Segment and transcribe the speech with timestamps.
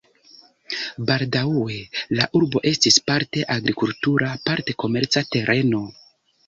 [1.09, 1.77] Baldaŭe
[2.21, 5.89] la urbo estis parte agrikultura, parte komerca tereno.